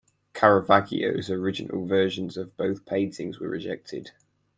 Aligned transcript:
Caravaggio's 0.33 1.29
original 1.29 1.85
versions 1.85 2.35
of 2.35 2.57
both 2.57 2.87
paintings 2.87 3.39
were 3.39 3.47
rejected. 3.49 4.09